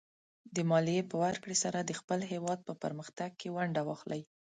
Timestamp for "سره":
1.63-1.79